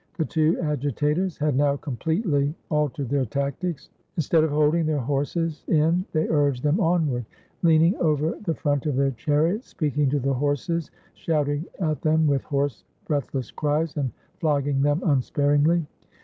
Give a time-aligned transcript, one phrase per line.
[0.17, 5.63] The two agita tores had now completely altered their tactics; instead of holding their horses
[5.67, 7.23] in they urged them onward,
[7.61, 10.09] leaning 504 THE WINNING OF THE FIRST MISSUS over the front of their chariots, speaking
[10.09, 15.85] to the horses, shouting at them with hoarse, breathless cries, and flog ging them unsparingly.